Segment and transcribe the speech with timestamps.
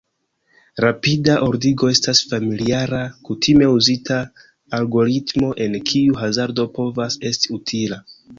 [0.85, 4.17] Rapida ordigo estas familiara, kutime uzita
[4.79, 8.03] algoritmo en kiu hazardo povas esti utila.